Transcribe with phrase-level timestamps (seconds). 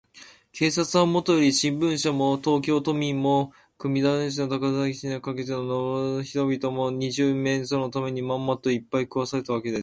[0.51, 5.63] 警察はもとより、新聞社も、東京都民も、熊谷市から高崎市にかけての
[6.23, 9.79] 町々村々の人々も、二十面相のために、まんまと、いっぱい食わされたわけです。